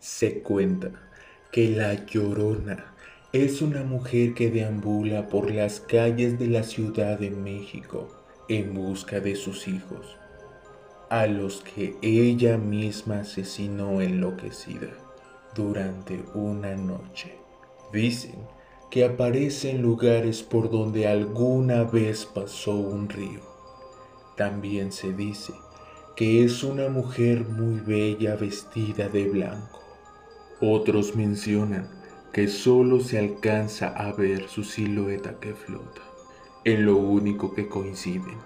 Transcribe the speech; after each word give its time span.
Se 0.00 0.40
cuenta 0.40 0.92
que 1.52 1.68
la 1.68 2.06
Llorona 2.06 2.94
es 3.34 3.60
una 3.60 3.84
mujer 3.84 4.32
que 4.32 4.50
deambula 4.50 5.28
por 5.28 5.50
las 5.50 5.78
calles 5.78 6.38
de 6.38 6.46
la 6.46 6.62
Ciudad 6.62 7.18
de 7.18 7.30
México 7.30 8.08
en 8.48 8.72
busca 8.72 9.20
de 9.20 9.36
sus 9.36 9.68
hijos, 9.68 10.16
a 11.10 11.26
los 11.26 11.60
que 11.60 11.96
ella 12.00 12.56
misma 12.56 13.20
asesinó 13.20 14.00
enloquecida 14.00 14.88
durante 15.54 16.18
una 16.32 16.74
noche. 16.76 17.34
Dicen 17.92 18.36
que 18.90 19.04
aparece 19.04 19.72
en 19.72 19.82
lugares 19.82 20.42
por 20.42 20.70
donde 20.70 21.08
alguna 21.08 21.84
vez 21.84 22.24
pasó 22.24 22.74
un 22.74 23.06
río. 23.06 23.42
También 24.34 24.92
se 24.92 25.12
dice 25.12 25.52
que 26.16 26.42
es 26.42 26.64
una 26.64 26.88
mujer 26.88 27.44
muy 27.44 27.80
bella 27.80 28.34
vestida 28.36 29.06
de 29.10 29.28
blanco 29.28 29.89
otros 30.60 31.16
mencionan 31.16 31.88
que 32.32 32.48
solo 32.48 33.00
se 33.00 33.18
alcanza 33.18 33.88
a 33.88 34.12
ver 34.12 34.48
su 34.48 34.62
silueta 34.62 35.38
que 35.40 35.54
flota. 35.54 36.02
En 36.64 36.86
lo 36.86 36.96
único 36.96 37.54
que 37.54 37.68
coinciden 37.68 38.36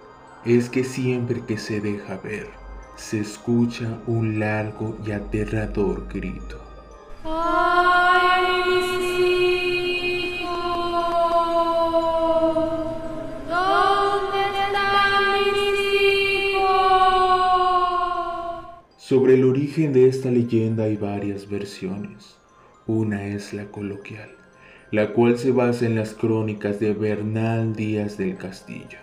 es 0.45 0.71
que 0.71 0.85
siempre 0.85 1.43
que 1.47 1.59
se 1.59 1.81
deja 1.81 2.17
ver, 2.19 2.49
se 2.97 3.21
escucha 3.21 3.99
un 4.07 4.39
largo 4.39 4.97
y 5.05 5.11
aterrador 5.11 6.07
grito. 6.09 6.61
Sobre 19.07 19.35
el 19.35 19.45
origen 19.45 19.93
de 19.93 20.09
esta 20.09 20.31
leyenda 20.31 20.85
hay 20.85 20.97
varias 20.97 21.51
versiones. 21.51 22.39
Una 22.87 23.27
es 23.27 23.53
la 23.53 23.67
coloquial, 23.67 24.31
la 24.91 25.13
cual 25.13 25.37
se 25.37 25.53
basa 25.53 25.85
en 25.85 25.95
las 25.95 26.15
crónicas 26.15 26.81
de 26.81 26.95
Bernal 26.95 27.77
Díaz 27.77 28.17
del 28.17 28.39
Castillo, 28.39 28.97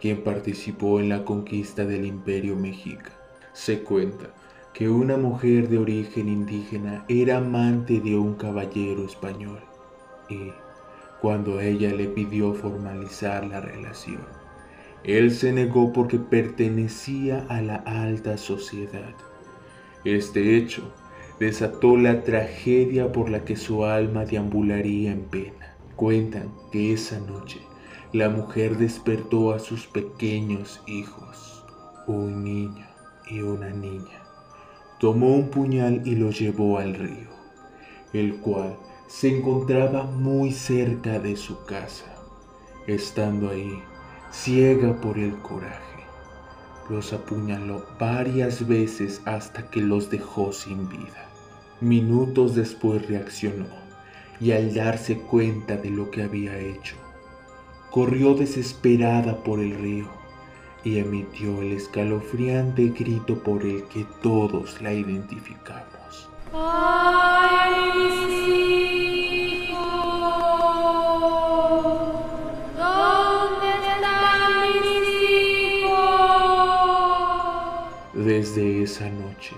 quien 0.00 0.24
participó 0.24 0.98
en 0.98 1.10
la 1.10 1.26
conquista 1.26 1.84
del 1.84 2.06
imperio 2.06 2.56
mexica. 2.56 3.12
Se 3.52 3.80
cuenta 3.80 4.30
que 4.72 4.88
una 4.88 5.18
mujer 5.18 5.68
de 5.68 5.76
origen 5.76 6.30
indígena 6.30 7.04
era 7.08 7.36
amante 7.36 8.00
de 8.00 8.16
un 8.16 8.36
caballero 8.36 9.04
español 9.04 9.60
y, 10.30 10.52
cuando 11.20 11.60
ella 11.60 11.92
le 11.92 12.06
pidió 12.06 12.54
formalizar 12.54 13.46
la 13.46 13.60
relación, 13.60 14.22
él 15.04 15.32
se 15.32 15.52
negó 15.52 15.92
porque 15.92 16.18
pertenecía 16.18 17.44
a 17.50 17.60
la 17.60 17.76
alta 17.76 18.38
sociedad 18.38 19.14
este 20.04 20.56
hecho 20.56 20.92
desató 21.40 21.96
la 21.96 22.22
tragedia 22.22 23.10
por 23.12 23.30
la 23.30 23.44
que 23.44 23.56
su 23.56 23.84
alma 23.84 24.24
deambularía 24.24 25.12
en 25.12 25.22
pena. 25.22 25.76
Cuentan 25.96 26.52
que 26.72 26.92
esa 26.92 27.18
noche 27.20 27.60
la 28.12 28.28
mujer 28.28 28.76
despertó 28.78 29.52
a 29.52 29.58
sus 29.58 29.86
pequeños 29.86 30.82
hijos, 30.86 31.64
un 32.06 32.44
niño 32.44 32.86
y 33.28 33.40
una 33.40 33.70
niña. 33.70 34.22
Tomó 35.00 35.34
un 35.34 35.48
puñal 35.50 36.02
y 36.04 36.14
lo 36.14 36.30
llevó 36.30 36.78
al 36.78 36.94
río, 36.94 37.28
el 38.12 38.36
cual 38.36 38.76
se 39.08 39.36
encontraba 39.36 40.04
muy 40.04 40.52
cerca 40.52 41.18
de 41.18 41.36
su 41.36 41.64
casa. 41.64 42.06
Estando 42.86 43.50
ahí, 43.50 43.82
ciega 44.30 45.00
por 45.00 45.18
el 45.18 45.36
coraje, 45.38 45.93
los 46.90 47.12
apuñaló 47.12 47.84
varias 47.98 48.66
veces 48.66 49.22
hasta 49.24 49.70
que 49.70 49.80
los 49.80 50.10
dejó 50.10 50.52
sin 50.52 50.88
vida. 50.88 51.28
Minutos 51.80 52.54
después 52.54 53.06
reaccionó 53.08 53.66
y 54.40 54.52
al 54.52 54.74
darse 54.74 55.18
cuenta 55.18 55.76
de 55.76 55.90
lo 55.90 56.10
que 56.10 56.22
había 56.22 56.58
hecho, 56.58 56.96
corrió 57.90 58.34
desesperada 58.34 59.42
por 59.42 59.60
el 59.60 59.74
río 59.74 60.08
y 60.84 60.98
emitió 60.98 61.62
el 61.62 61.72
escalofriante 61.72 62.88
grito 62.88 63.42
por 63.42 63.62
el 63.62 63.84
que 63.84 64.04
todos 64.22 64.80
la 64.82 64.92
identificamos. 64.92 66.28
Desde 78.24 78.82
esa 78.82 79.10
noche 79.10 79.54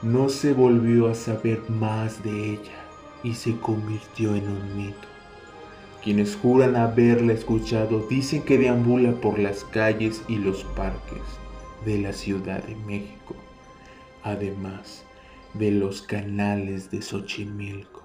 no 0.00 0.28
se 0.28 0.52
volvió 0.52 1.08
a 1.08 1.16
saber 1.16 1.68
más 1.68 2.22
de 2.22 2.52
ella 2.52 2.84
y 3.24 3.34
se 3.34 3.56
convirtió 3.56 4.36
en 4.36 4.46
un 4.46 4.76
mito. 4.76 5.08
Quienes 6.00 6.36
juran 6.36 6.76
haberla 6.76 7.32
escuchado 7.32 8.06
dicen 8.08 8.42
que 8.42 8.56
deambula 8.56 9.10
por 9.20 9.40
las 9.40 9.64
calles 9.64 10.22
y 10.28 10.36
los 10.36 10.62
parques 10.62 11.24
de 11.84 11.98
la 11.98 12.12
Ciudad 12.12 12.62
de 12.62 12.76
México, 12.76 13.34
además 14.22 15.02
de 15.54 15.72
los 15.72 16.00
canales 16.00 16.92
de 16.92 17.02
Xochimilco. 17.02 18.03